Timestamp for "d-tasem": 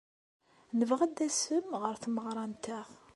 1.13-1.67